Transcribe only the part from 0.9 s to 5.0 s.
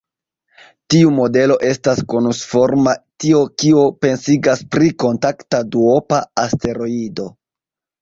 Tiu modelo estas konusforma, tio, kio pensigas pri